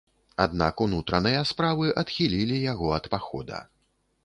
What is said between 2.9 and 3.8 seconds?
ад пахода.